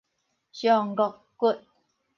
[0.51, 1.55] 上顎骨